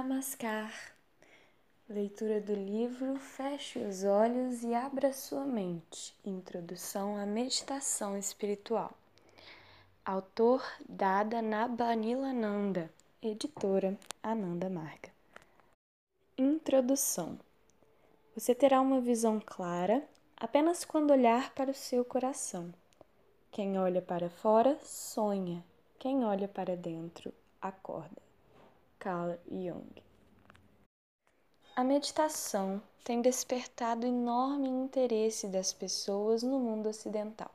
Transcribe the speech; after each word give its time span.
Namaskar. 0.00 0.72
Leitura 1.86 2.40
do 2.40 2.54
livro 2.54 3.18
Feche 3.18 3.80
os 3.80 4.02
olhos 4.02 4.62
e 4.62 4.72
abra 4.72 5.12
sua 5.12 5.44
mente. 5.44 6.16
Introdução 6.24 7.18
à 7.18 7.26
meditação 7.26 8.16
espiritual. 8.16 8.94
Autor 10.02 10.64
Dada 10.88 11.42
Nabanilananda. 11.42 12.90
Editora 13.20 13.94
Ananda 14.22 14.70
Marga. 14.70 15.10
Introdução. 16.38 17.38
Você 18.34 18.54
terá 18.54 18.80
uma 18.80 19.02
visão 19.02 19.38
clara 19.38 20.02
apenas 20.34 20.82
quando 20.82 21.10
olhar 21.10 21.54
para 21.54 21.72
o 21.72 21.74
seu 21.74 22.06
coração. 22.06 22.72
Quem 23.52 23.78
olha 23.78 24.00
para 24.00 24.30
fora 24.30 24.78
sonha, 24.82 25.62
quem 25.98 26.24
olha 26.24 26.48
para 26.48 26.74
dentro 26.74 27.34
acorda. 27.60 28.29
Carl 29.00 29.38
Jung. 29.50 30.02
A 31.74 31.82
meditação 31.82 32.82
tem 33.02 33.22
despertado 33.22 34.06
enorme 34.06 34.68
interesse 34.68 35.48
das 35.48 35.72
pessoas 35.72 36.42
no 36.42 36.60
mundo 36.60 36.90
ocidental. 36.90 37.50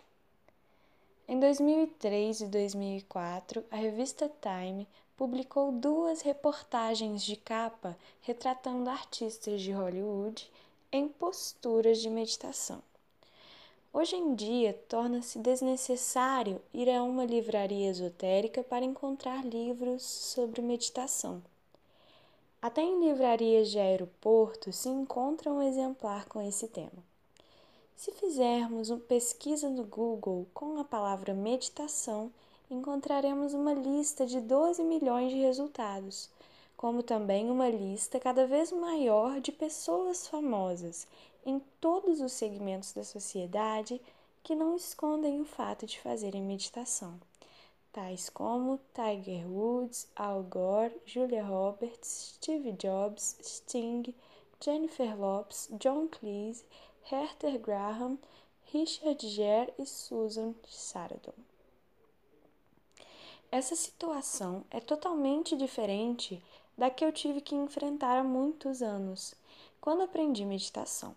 Em 1.27 1.39
2003 1.39 2.41
e 2.41 2.47
2004, 2.47 3.63
a 3.69 3.75
revista 3.75 4.27
Time 4.41 4.87
publicou 5.15 5.71
duas 5.71 6.23
reportagens 6.23 7.21
de 7.21 7.35
capa 7.35 7.95
retratando 8.21 8.89
artistas 8.89 9.61
de 9.61 9.71
Hollywood 9.71 10.51
em 10.91 11.07
posturas 11.07 11.99
de 11.99 12.09
meditação. 12.09 12.81
Hoje 13.97 14.17
em 14.17 14.35
dia, 14.35 14.77
torna-se 14.89 15.39
desnecessário 15.39 16.61
ir 16.73 16.89
a 16.89 17.01
uma 17.01 17.23
livraria 17.23 17.89
esotérica 17.89 18.61
para 18.61 18.83
encontrar 18.83 19.45
livros 19.45 20.03
sobre 20.03 20.61
meditação. 20.61 21.41
Até 22.61 22.81
em 22.81 22.99
livrarias 22.99 23.71
de 23.71 23.79
aeroporto 23.79 24.73
se 24.73 24.89
encontra 24.89 25.49
um 25.49 25.61
exemplar 25.61 26.25
com 26.25 26.41
esse 26.41 26.67
tema. 26.67 27.01
Se 27.95 28.11
fizermos 28.11 28.89
uma 28.89 28.99
pesquisa 28.99 29.69
no 29.69 29.85
Google 29.85 30.45
com 30.53 30.77
a 30.77 30.83
palavra 30.83 31.33
meditação, 31.33 32.29
encontraremos 32.69 33.53
uma 33.53 33.73
lista 33.73 34.25
de 34.25 34.41
12 34.41 34.83
milhões 34.83 35.31
de 35.31 35.37
resultados, 35.37 36.29
como 36.75 37.01
também 37.01 37.49
uma 37.49 37.69
lista 37.69 38.19
cada 38.19 38.45
vez 38.45 38.73
maior 38.73 39.39
de 39.39 39.53
pessoas 39.53 40.27
famosas 40.27 41.07
em 41.45 41.59
todos 41.79 42.21
os 42.21 42.31
segmentos 42.31 42.91
da 42.93 43.03
sociedade 43.03 44.01
que 44.43 44.55
não 44.55 44.75
escondem 44.75 45.39
o 45.39 45.45
fato 45.45 45.85
de 45.85 45.99
fazerem 45.99 46.41
meditação, 46.41 47.19
tais 47.91 48.29
como 48.29 48.79
Tiger 48.93 49.47
Woods, 49.47 50.07
Al 50.15 50.43
Gore, 50.43 50.99
Julia 51.05 51.43
Roberts, 51.43 52.35
Steve 52.35 52.71
Jobs, 52.73 53.37
Sting, 53.41 54.13
Jennifer 54.59 55.17
Lopes, 55.17 55.69
John 55.79 56.07
Cleese, 56.07 56.65
Hertha 57.03 57.57
Graham, 57.57 58.17
Richard 58.71 59.27
Gere 59.27 59.73
e 59.77 59.85
Susan 59.85 60.53
Sarandon. 60.67 61.33
Essa 63.51 63.75
situação 63.75 64.65
é 64.69 64.79
totalmente 64.79 65.55
diferente 65.55 66.43
da 66.77 66.89
que 66.89 67.05
eu 67.05 67.11
tive 67.11 67.39
que 67.39 67.55
enfrentar 67.55 68.17
há 68.17 68.23
muitos 68.23 68.81
anos, 68.81 69.33
quando 69.79 70.01
aprendi 70.01 70.43
meditação. 70.43 71.15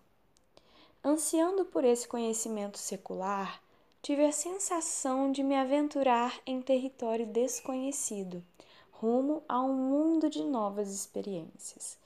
Ansiando 1.10 1.64
por 1.64 1.84
esse 1.84 2.06
conhecimento 2.06 2.76
secular, 2.76 3.62
tive 4.02 4.26
a 4.26 4.30
sensação 4.30 5.32
de 5.32 5.42
me 5.42 5.54
aventurar 5.54 6.38
em 6.44 6.60
território 6.60 7.26
desconhecido, 7.26 8.44
rumo 8.92 9.42
a 9.48 9.58
um 9.58 9.72
mundo 9.72 10.28
de 10.28 10.44
novas 10.44 10.94
experiências. 10.94 11.96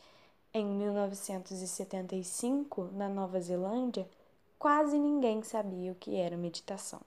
Em 0.54 0.64
1975, 0.64 2.90
na 2.92 3.08
Nova 3.08 3.40
Zelândia, 3.40 4.08
quase 4.56 4.96
ninguém 4.96 5.42
sabia 5.42 5.90
o 5.90 5.96
que 5.96 6.14
era 6.14 6.36
meditação. 6.36 7.00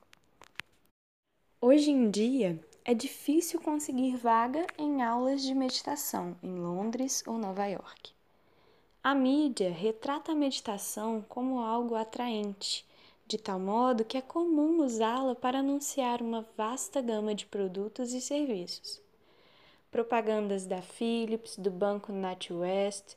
Hoje 1.61 1.91
em 1.91 2.11
dia, 2.11 2.59
é 2.83 2.93
difícil 2.93 3.61
conseguir 3.61 4.17
vaga 4.17 4.67
em 4.77 5.01
aulas 5.01 5.41
de 5.41 5.55
meditação 5.55 6.35
em 6.43 6.55
Londres 6.55 7.23
ou 7.25 7.37
Nova 7.37 7.65
York. 7.67 8.13
A 9.05 9.13
mídia 9.13 9.69
retrata 9.69 10.31
a 10.31 10.35
meditação 10.35 11.23
como 11.29 11.59
algo 11.59 11.93
atraente, 11.93 12.83
de 13.27 13.37
tal 13.37 13.59
modo 13.59 14.03
que 14.03 14.17
é 14.17 14.21
comum 14.21 14.83
usá-la 14.83 15.35
para 15.35 15.59
anunciar 15.59 16.23
uma 16.23 16.43
vasta 16.57 17.03
gama 17.03 17.35
de 17.35 17.45
produtos 17.45 18.13
e 18.13 18.19
serviços. 18.19 18.99
Propagandas 19.91 20.65
da 20.65 20.81
Philips, 20.81 21.55
do 21.55 21.69
Banco 21.69 22.11
NatWest, 22.11 23.15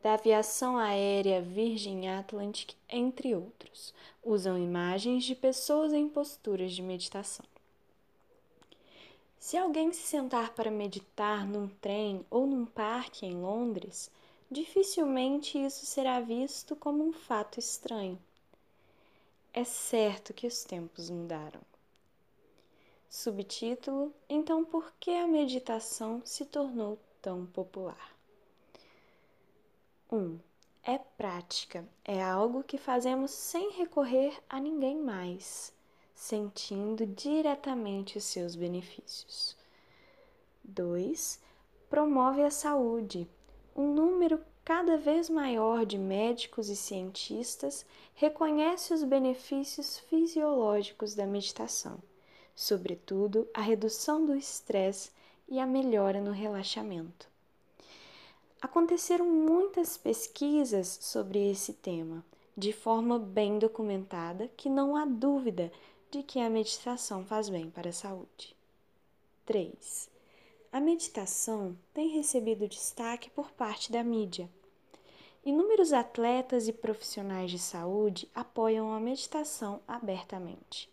da 0.00 0.14
aviação 0.14 0.76
aérea 0.76 1.42
Virgin 1.42 2.06
Atlantic, 2.06 2.74
entre 2.88 3.34
outros, 3.34 3.92
usam 4.22 4.56
imagens 4.56 5.24
de 5.24 5.34
pessoas 5.34 5.92
em 5.92 6.08
posturas 6.08 6.70
de 6.70 6.80
meditação. 6.80 7.44
Se 9.36 9.56
alguém 9.56 9.92
se 9.92 10.02
sentar 10.02 10.54
para 10.54 10.70
meditar 10.70 11.44
num 11.44 11.66
trem 11.66 12.24
ou 12.30 12.46
num 12.46 12.64
parque 12.64 13.26
em 13.26 13.34
Londres, 13.34 14.12
dificilmente 14.50 15.58
isso 15.58 15.86
será 15.86 16.20
visto 16.20 16.76
como 16.76 17.04
um 17.04 17.12
fato 17.12 17.58
estranho. 17.58 18.18
É 19.52 19.64
certo 19.64 20.34
que 20.34 20.46
os 20.46 20.64
tempos 20.64 21.08
mudaram. 21.10 21.60
Subtítulo: 23.08 24.12
Então, 24.28 24.64
por 24.64 24.92
que 24.98 25.12
a 25.12 25.28
meditação 25.28 26.20
se 26.24 26.44
tornou 26.44 26.98
tão 27.22 27.46
popular? 27.46 28.12
1. 30.10 30.16
Um, 30.16 30.40
é 30.82 30.98
prática, 30.98 31.88
é 32.04 32.22
algo 32.22 32.62
que 32.62 32.76
fazemos 32.76 33.30
sem 33.30 33.70
recorrer 33.70 34.38
a 34.48 34.60
ninguém 34.60 34.98
mais, 34.98 35.72
sentindo 36.14 37.06
diretamente 37.06 38.18
os 38.18 38.24
seus 38.24 38.54
benefícios. 38.54 39.56
2. 40.64 41.40
Promove 41.88 42.42
a 42.42 42.50
saúde, 42.50 43.28
um 43.74 43.92
número 43.92 44.40
cada 44.64 44.96
vez 44.96 45.28
maior 45.28 45.84
de 45.84 45.98
médicos 45.98 46.68
e 46.68 46.76
cientistas 46.76 47.84
reconhece 48.14 48.94
os 48.94 49.02
benefícios 49.02 49.98
fisiológicos 49.98 51.14
da 51.14 51.26
meditação, 51.26 51.98
sobretudo 52.54 53.48
a 53.52 53.60
redução 53.60 54.24
do 54.24 54.34
estresse 54.34 55.10
e 55.48 55.58
a 55.58 55.66
melhora 55.66 56.20
no 56.20 56.30
relaxamento. 56.30 57.28
Aconteceram 58.62 59.26
muitas 59.26 59.98
pesquisas 59.98 60.98
sobre 61.02 61.50
esse 61.50 61.74
tema, 61.74 62.24
de 62.56 62.72
forma 62.72 63.18
bem 63.18 63.58
documentada, 63.58 64.48
que 64.56 64.70
não 64.70 64.96
há 64.96 65.04
dúvida 65.04 65.70
de 66.10 66.22
que 66.22 66.40
a 66.40 66.48
meditação 66.48 67.24
faz 67.26 67.50
bem 67.50 67.68
para 67.68 67.90
a 67.90 67.92
saúde. 67.92 68.56
3. 69.44 70.13
A 70.74 70.80
meditação 70.80 71.78
tem 71.92 72.08
recebido 72.08 72.66
destaque 72.66 73.30
por 73.30 73.52
parte 73.52 73.92
da 73.92 74.02
mídia. 74.02 74.50
Inúmeros 75.44 75.92
atletas 75.92 76.66
e 76.66 76.72
profissionais 76.72 77.48
de 77.52 77.60
saúde 77.60 78.28
apoiam 78.34 78.92
a 78.92 78.98
meditação 78.98 79.80
abertamente. 79.86 80.90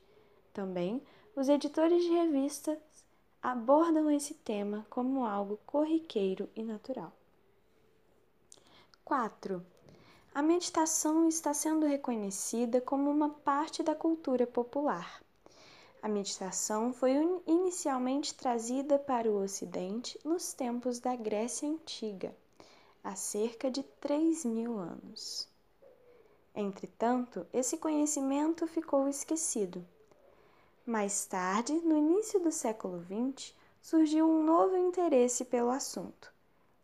Também, 0.53 1.01
os 1.35 1.49
editores 1.49 2.03
de 2.03 2.11
revistas 2.11 2.77
abordam 3.41 4.11
esse 4.11 4.35
tema 4.35 4.85
como 4.87 5.25
algo 5.25 5.57
corriqueiro 5.65 6.47
e 6.55 6.61
natural. 6.61 7.11
4. 9.03 9.65
A 10.31 10.43
meditação 10.43 11.27
está 11.27 11.55
sendo 11.55 11.87
reconhecida 11.87 12.79
como 12.79 13.09
uma 13.09 13.29
parte 13.29 13.81
da 13.81 13.95
cultura 13.95 14.45
popular. 14.45 15.23
A 16.03 16.09
meditação 16.09 16.91
foi 16.91 17.11
inicialmente 17.45 18.33
trazida 18.33 18.97
para 18.97 19.29
o 19.29 19.43
Ocidente 19.43 20.19
nos 20.25 20.51
tempos 20.51 20.99
da 20.99 21.15
Grécia 21.15 21.69
Antiga, 21.69 22.35
há 23.03 23.15
cerca 23.15 23.69
de 23.69 23.83
3 23.83 24.43
mil 24.45 24.79
anos. 24.79 25.47
Entretanto, 26.55 27.45
esse 27.53 27.77
conhecimento 27.77 28.65
ficou 28.65 29.07
esquecido. 29.07 29.85
Mais 30.83 31.27
tarde, 31.27 31.73
no 31.73 31.95
início 31.95 32.39
do 32.39 32.51
século 32.51 33.05
XX, 33.05 33.53
surgiu 33.79 34.27
um 34.27 34.41
novo 34.43 34.75
interesse 34.75 35.45
pelo 35.45 35.69
assunto. 35.69 36.33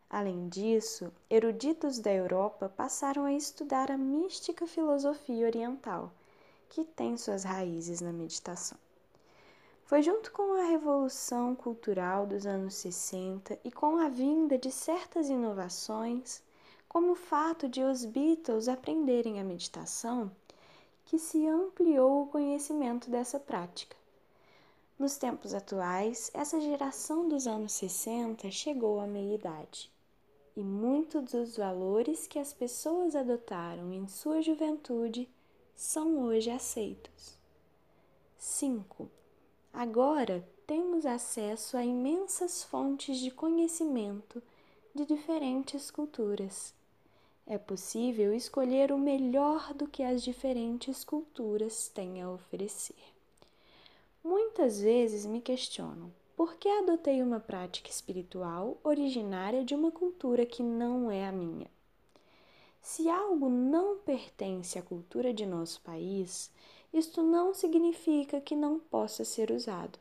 Além 0.07 0.47
disso, 0.47 1.11
eruditos 1.27 1.97
da 1.97 2.13
Europa 2.13 2.69
passaram 2.69 3.25
a 3.25 3.33
estudar 3.33 3.89
a 3.89 3.97
mística 3.97 4.67
filosofia 4.67 5.47
oriental, 5.47 6.11
que 6.69 6.83
tem 6.85 7.17
suas 7.17 7.43
raízes 7.43 7.99
na 7.99 8.13
meditação. 8.13 8.77
Foi 9.87 10.01
junto 10.01 10.33
com 10.33 10.59
a 10.59 10.65
Revolução 10.65 11.55
Cultural 11.55 12.27
dos 12.27 12.45
anos 12.45 12.75
60 12.75 13.57
e 13.63 13.71
com 13.71 13.95
a 13.95 14.09
vinda 14.09 14.57
de 14.57 14.69
certas 14.69 15.29
inovações, 15.29 16.43
como 16.89 17.13
o 17.13 17.15
fato 17.15 17.69
de 17.69 17.81
os 17.81 18.03
Beatles 18.03 18.67
aprenderem 18.67 19.39
a 19.39 19.45
meditação, 19.45 20.29
que 21.05 21.17
se 21.17 21.47
ampliou 21.47 22.23
o 22.23 22.27
conhecimento 22.27 23.09
dessa 23.09 23.39
prática. 23.39 23.95
Nos 24.99 25.15
tempos 25.15 25.53
atuais, 25.53 26.29
essa 26.33 26.59
geração 26.59 27.29
dos 27.29 27.47
anos 27.47 27.71
60 27.71 28.51
chegou 28.51 28.99
à 28.99 29.07
meia-idade. 29.07 29.89
e 30.53 30.61
muitos 30.61 31.31
dos 31.31 31.55
valores 31.55 32.27
que 32.27 32.39
as 32.39 32.51
pessoas 32.51 33.15
adotaram 33.15 33.93
em 33.93 34.05
sua 34.05 34.41
juventude 34.41 35.29
são 35.73 36.25
hoje 36.25 36.49
aceitos. 36.49 37.37
5. 38.37 39.16
Agora 39.79 40.43
temos 40.65 41.05
acesso 41.05 41.77
a 41.77 41.85
imensas 41.85 42.63
fontes 42.63 43.19
de 43.19 43.29
conhecimento 43.29 44.41
de 44.95 45.05
diferentes 45.05 45.91
culturas. 45.91 46.73
É 47.45 47.59
possível 47.59 48.33
escolher 48.33 48.91
o 48.91 48.97
melhor 48.97 49.75
do 49.75 49.87
que 49.87 50.01
as 50.01 50.23
diferentes 50.23 51.03
culturas 51.03 51.89
têm 51.89 52.23
a 52.23 52.31
oferecer. 52.31 52.95
Muitas 54.23 54.81
vezes 54.81 55.27
me 55.27 55.41
questionam 55.41 56.11
por 56.35 56.55
que 56.55 56.67
adotei 56.67 57.21
uma 57.21 57.39
prática 57.39 57.91
espiritual 57.91 58.79
originária 58.83 59.63
de 59.63 59.75
uma 59.75 59.91
cultura 59.91 60.43
que 60.43 60.63
não 60.63 61.11
é 61.11 61.27
a 61.27 61.31
minha? 61.31 61.69
Se 62.81 63.07
algo 63.07 63.47
não 63.47 63.99
pertence 63.99 64.79
à 64.79 64.81
cultura 64.81 65.31
de 65.31 65.45
nosso 65.45 65.79
país, 65.81 66.49
isto 66.97 67.21
não 67.21 67.53
significa 67.53 68.41
que 68.41 68.55
não 68.55 68.79
possa 68.79 69.23
ser 69.23 69.51
usado. 69.51 69.99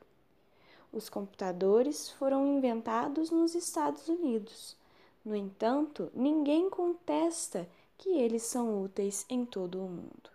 Os 0.93 1.09
computadores 1.09 2.11
foram 2.11 2.47
inventados 2.57 3.31
nos 3.31 3.55
Estados 3.55 4.09
Unidos. 4.09 4.77
No 5.25 5.37
entanto, 5.37 6.11
ninguém 6.15 6.71
contesta 6.71 7.69
que 7.99 8.09
eles 8.09 8.43
são 8.43 8.83
úteis 8.83 9.27
em 9.29 9.45
todo 9.45 9.79
o 9.79 9.89
mundo. 9.89 10.31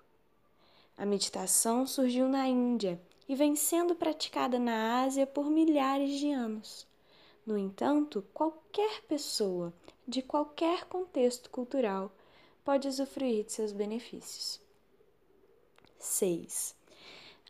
A 0.98 1.06
meditação 1.06 1.88
surgiu 1.88 2.30
na 2.30 2.48
Índia 2.48 3.02
e 3.28 3.34
vem 3.36 3.56
sendo 3.56 3.96
praticada 3.96 4.60
na 4.60 5.02
Ásia 5.02 5.26
por 5.26 5.50
milhares 5.50 6.20
de 6.20 6.32
anos. 6.32 6.86
No 7.44 7.58
entanto, 7.58 8.24
qualquer 8.34 9.02
pessoa, 9.08 9.74
de 10.08 10.22
qualquer 10.22 10.86
contexto 10.86 11.50
cultural, 11.50 12.12
pode 12.64 12.88
usufruir 12.88 13.46
de 13.46 13.54
seus 13.54 13.72
benefícios. 13.72 14.61
6. 16.02 16.76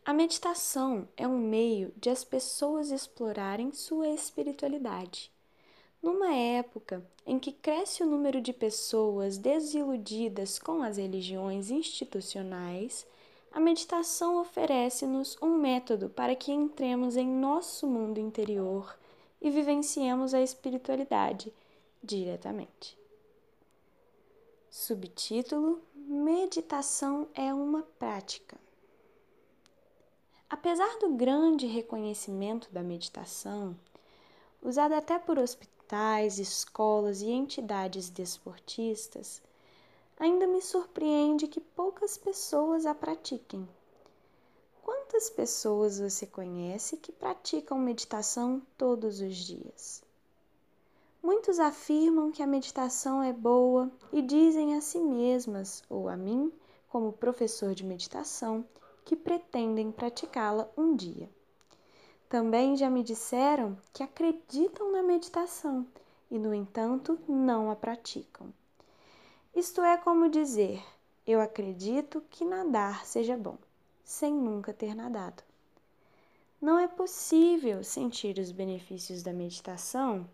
A 0.04 0.12
meditação 0.12 1.08
é 1.16 1.26
um 1.26 1.38
meio 1.38 1.92
de 1.96 2.10
as 2.10 2.22
pessoas 2.22 2.90
explorarem 2.90 3.72
sua 3.72 4.08
espiritualidade. 4.08 5.30
Numa 6.02 6.34
época 6.34 7.04
em 7.24 7.38
que 7.38 7.52
cresce 7.52 8.02
o 8.02 8.06
número 8.06 8.40
de 8.40 8.52
pessoas 8.52 9.38
desiludidas 9.38 10.58
com 10.58 10.82
as 10.82 10.96
religiões 10.96 11.70
institucionais, 11.70 13.06
a 13.52 13.60
meditação 13.60 14.40
oferece-nos 14.40 15.36
um 15.40 15.56
método 15.56 16.08
para 16.08 16.34
que 16.34 16.50
entremos 16.50 17.16
em 17.16 17.28
nosso 17.28 17.86
mundo 17.86 18.18
interior 18.18 18.98
e 19.40 19.50
vivenciemos 19.50 20.34
a 20.34 20.40
espiritualidade 20.40 21.52
diretamente. 22.02 22.98
Subtítulo: 24.70 25.80
Meditação 26.14 27.26
é 27.32 27.54
uma 27.54 27.84
prática. 27.98 28.58
Apesar 30.50 30.98
do 30.98 31.14
grande 31.14 31.66
reconhecimento 31.66 32.70
da 32.70 32.82
meditação, 32.82 33.74
usada 34.60 34.98
até 34.98 35.18
por 35.18 35.38
hospitais, 35.38 36.38
escolas 36.38 37.22
e 37.22 37.30
entidades 37.30 38.10
desportistas, 38.10 39.40
ainda 40.20 40.46
me 40.46 40.60
surpreende 40.60 41.48
que 41.48 41.62
poucas 41.62 42.18
pessoas 42.18 42.84
a 42.84 42.94
pratiquem. 42.94 43.66
Quantas 44.82 45.30
pessoas 45.30 45.98
você 45.98 46.26
conhece 46.26 46.98
que 46.98 47.10
praticam 47.10 47.78
meditação 47.78 48.60
todos 48.76 49.22
os 49.22 49.34
dias? 49.34 50.04
Muitos 51.22 51.60
afirmam 51.60 52.32
que 52.32 52.42
a 52.42 52.46
meditação 52.46 53.22
é 53.22 53.32
boa 53.32 53.88
e 54.12 54.20
dizem 54.20 54.74
a 54.74 54.80
si 54.80 54.98
mesmas 54.98 55.84
ou 55.88 56.08
a 56.08 56.16
mim, 56.16 56.52
como 56.88 57.12
professor 57.12 57.76
de 57.76 57.84
meditação, 57.84 58.64
que 59.04 59.14
pretendem 59.14 59.92
praticá-la 59.92 60.68
um 60.76 60.96
dia. 60.96 61.30
Também 62.28 62.76
já 62.76 62.90
me 62.90 63.04
disseram 63.04 63.78
que 63.92 64.02
acreditam 64.02 64.90
na 64.90 65.00
meditação 65.00 65.86
e, 66.28 66.40
no 66.40 66.52
entanto, 66.52 67.16
não 67.28 67.70
a 67.70 67.76
praticam. 67.76 68.52
Isto 69.54 69.80
é 69.82 69.96
como 69.96 70.28
dizer: 70.28 70.82
eu 71.24 71.40
acredito 71.40 72.20
que 72.30 72.44
nadar 72.44 73.06
seja 73.06 73.36
bom, 73.36 73.58
sem 74.04 74.34
nunca 74.34 74.72
ter 74.72 74.92
nadado. 74.92 75.44
Não 76.60 76.78
é 76.78 76.88
possível 76.88 77.84
sentir 77.84 78.38
os 78.38 78.50
benefícios 78.50 79.22
da 79.22 79.32
meditação 79.32 80.28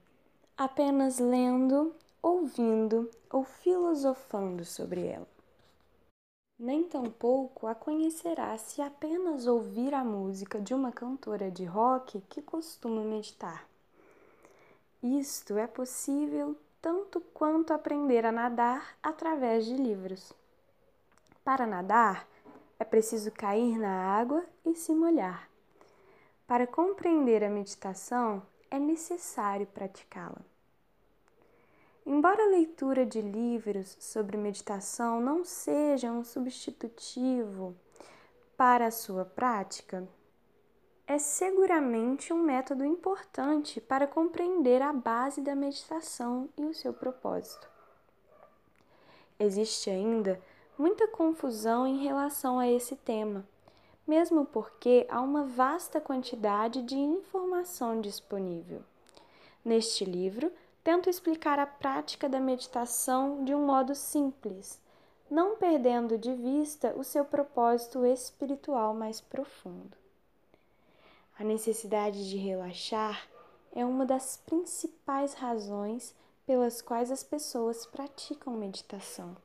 apenas 0.58 1.20
lendo, 1.20 1.94
ouvindo 2.20 3.08
ou 3.30 3.44
filosofando 3.44 4.64
sobre 4.64 5.06
ela. 5.06 5.28
Nem 6.58 6.82
tampouco 6.82 7.68
a 7.68 7.76
conhecerá 7.76 8.58
se 8.58 8.82
apenas 8.82 9.46
ouvir 9.46 9.94
a 9.94 10.02
música 10.02 10.60
de 10.60 10.74
uma 10.74 10.90
cantora 10.90 11.48
de 11.48 11.64
rock 11.64 12.20
que 12.22 12.42
costuma 12.42 13.02
meditar. 13.02 13.68
Isto 15.00 15.56
é 15.56 15.68
possível 15.68 16.56
tanto 16.82 17.20
quanto 17.32 17.72
aprender 17.72 18.26
a 18.26 18.32
nadar 18.32 18.96
através 19.00 19.64
de 19.64 19.76
livros. 19.76 20.32
Para 21.44 21.68
nadar, 21.68 22.26
é 22.80 22.84
preciso 22.84 23.30
cair 23.30 23.78
na 23.78 24.18
água 24.18 24.44
e 24.66 24.74
se 24.74 24.92
molhar. 24.92 25.48
Para 26.48 26.66
compreender 26.66 27.44
a 27.44 27.48
meditação, 27.48 28.42
é 28.70 28.78
necessário 28.78 29.66
praticá-la. 29.66 30.40
Embora 32.04 32.42
a 32.42 32.48
leitura 32.48 33.04
de 33.04 33.20
livros 33.20 33.96
sobre 34.00 34.36
meditação 34.36 35.20
não 35.20 35.44
seja 35.44 36.10
um 36.10 36.24
substitutivo 36.24 37.76
para 38.56 38.86
a 38.86 38.90
sua 38.90 39.24
prática, 39.24 40.08
é 41.06 41.18
seguramente 41.18 42.32
um 42.32 42.42
método 42.42 42.84
importante 42.84 43.80
para 43.80 44.06
compreender 44.06 44.82
a 44.82 44.92
base 44.92 45.40
da 45.40 45.54
meditação 45.54 46.48
e 46.56 46.64
o 46.64 46.74
seu 46.74 46.92
propósito. 46.92 47.68
Existe 49.38 49.88
ainda 49.88 50.40
muita 50.78 51.08
confusão 51.08 51.86
em 51.86 52.02
relação 52.02 52.58
a 52.58 52.68
esse 52.68 52.96
tema, 52.96 53.46
mesmo 54.08 54.46
porque 54.46 55.06
há 55.10 55.20
uma 55.20 55.44
vasta 55.44 56.00
quantidade 56.00 56.80
de 56.80 56.96
informação 56.96 58.00
disponível. 58.00 58.82
Neste 59.62 60.02
livro, 60.04 60.50
tento 60.82 61.10
explicar 61.10 61.58
a 61.58 61.66
prática 61.66 62.26
da 62.26 62.40
meditação 62.40 63.44
de 63.44 63.54
um 63.54 63.66
modo 63.66 63.94
simples, 63.94 64.80
não 65.30 65.56
perdendo 65.56 66.16
de 66.16 66.32
vista 66.32 66.94
o 66.96 67.04
seu 67.04 67.22
propósito 67.22 68.06
espiritual 68.06 68.94
mais 68.94 69.20
profundo. 69.20 69.94
A 71.38 71.44
necessidade 71.44 72.30
de 72.30 72.38
relaxar 72.38 73.28
é 73.72 73.84
uma 73.84 74.06
das 74.06 74.38
principais 74.38 75.34
razões 75.34 76.14
pelas 76.46 76.80
quais 76.80 77.10
as 77.10 77.22
pessoas 77.22 77.84
praticam 77.84 78.54
meditação. 78.54 79.36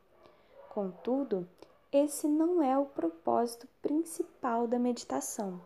Contudo, 0.69 1.47
esse 1.93 2.27
não 2.27 2.61
é 2.61 2.77
o 2.77 2.85
propósito 2.85 3.67
principal 3.81 4.67
da 4.67 4.79
meditação. 4.79 5.61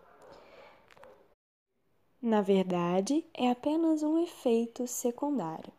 Na 2.22 2.41
verdade, 2.41 3.24
é 3.34 3.50
apenas 3.50 4.03
um 4.03 4.22
efeito 4.22 4.86
secundário. 4.86 5.72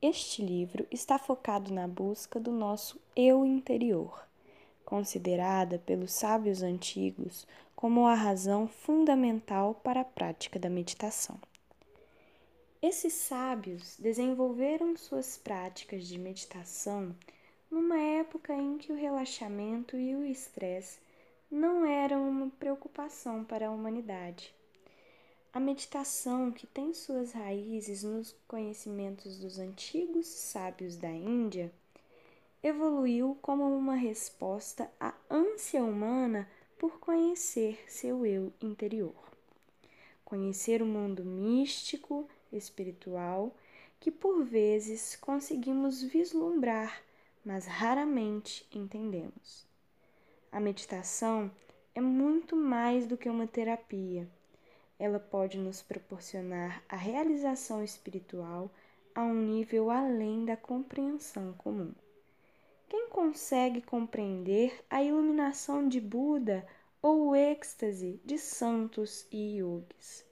Este 0.00 0.40
livro 0.40 0.86
está 0.90 1.18
focado 1.18 1.72
na 1.72 1.86
busca 1.86 2.40
do 2.40 2.50
nosso 2.50 2.98
eu 3.14 3.44
interior, 3.44 4.26
considerada 4.84 5.78
pelos 5.80 6.12
sábios 6.12 6.62
antigos 6.62 7.46
como 7.74 8.06
a 8.06 8.14
razão 8.14 8.66
fundamental 8.66 9.74
para 9.74 10.00
a 10.00 10.04
prática 10.04 10.58
da 10.58 10.70
meditação. 10.70 11.38
Esses 12.80 13.12
sábios 13.12 13.96
desenvolveram 13.98 14.96
suas 14.96 15.36
práticas 15.36 16.06
de 16.06 16.18
meditação 16.18 17.14
numa 17.70 17.98
época 17.98 18.54
em 18.54 18.78
que 18.78 18.92
o 18.92 18.96
relaxamento 18.96 19.96
e 19.96 20.14
o 20.14 20.24
estresse 20.24 20.98
não 21.50 21.84
eram 21.84 22.28
uma 22.28 22.50
preocupação 22.58 23.44
para 23.44 23.68
a 23.68 23.70
humanidade. 23.70 24.54
A 25.52 25.60
meditação, 25.60 26.52
que 26.52 26.66
tem 26.66 26.92
suas 26.92 27.32
raízes 27.32 28.02
nos 28.02 28.36
conhecimentos 28.46 29.38
dos 29.38 29.58
antigos 29.58 30.26
sábios 30.26 30.96
da 30.96 31.10
Índia, 31.10 31.72
evoluiu 32.62 33.38
como 33.40 33.64
uma 33.64 33.94
resposta 33.94 34.90
à 35.00 35.14
ânsia 35.30 35.82
humana 35.82 36.48
por 36.78 36.98
conhecer 36.98 37.82
seu 37.88 38.26
eu 38.26 38.52
interior. 38.60 39.14
Conhecer 40.24 40.82
o 40.82 40.86
mundo 40.86 41.24
místico, 41.24 42.28
espiritual, 42.52 43.54
que 44.00 44.10
por 44.10 44.44
vezes 44.44 45.16
conseguimos 45.16 46.02
vislumbrar, 46.02 47.02
mas 47.46 47.64
raramente 47.64 48.66
entendemos. 48.74 49.64
A 50.50 50.58
meditação 50.58 51.48
é 51.94 52.00
muito 52.00 52.56
mais 52.56 53.06
do 53.06 53.16
que 53.16 53.28
uma 53.28 53.46
terapia. 53.46 54.28
Ela 54.98 55.20
pode 55.20 55.56
nos 55.56 55.80
proporcionar 55.80 56.82
a 56.88 56.96
realização 56.96 57.84
espiritual 57.84 58.68
a 59.14 59.22
um 59.22 59.32
nível 59.32 59.92
além 59.92 60.44
da 60.44 60.56
compreensão 60.56 61.52
comum. 61.52 61.92
Quem 62.88 63.08
consegue 63.08 63.80
compreender 63.80 64.84
a 64.90 65.04
iluminação 65.04 65.88
de 65.88 66.00
Buda 66.00 66.66
ou 67.00 67.28
o 67.28 67.36
êxtase 67.36 68.20
de 68.24 68.38
santos 68.38 69.24
e 69.30 69.58
yogis? 69.58 70.24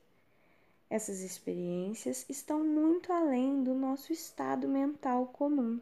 Essas 0.90 1.20
experiências 1.20 2.26
estão 2.28 2.64
muito 2.64 3.12
além 3.12 3.62
do 3.62 3.72
nosso 3.72 4.12
estado 4.12 4.66
mental 4.66 5.26
comum. 5.26 5.80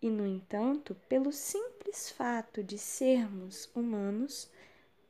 E, 0.00 0.10
no 0.10 0.26
entanto, 0.26 0.94
pelo 1.08 1.32
simples 1.32 2.10
fato 2.10 2.62
de 2.62 2.78
sermos 2.78 3.70
humanos, 3.74 4.50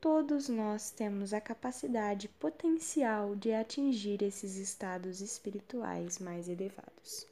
todos 0.01 0.49
nós 0.49 0.91
temos 0.91 1.33
a 1.33 1.41
capacidade 1.41 2.29
potencial 2.29 3.35
de 3.35 3.53
atingir 3.53 4.23
esses 4.23 4.57
estados 4.57 5.21
espirituais 5.21 6.19
mais 6.19 6.49
elevados. 6.49 7.27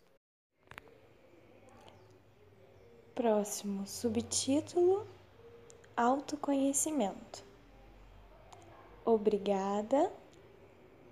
Próximo 3.14 3.86
subtítulo: 3.86 5.06
Autoconhecimento. 5.96 7.44
Obrigada 9.04 10.10